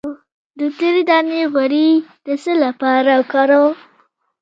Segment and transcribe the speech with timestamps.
[0.59, 1.89] د تورې دانې غوړي
[2.25, 3.73] د څه لپاره وکاروم؟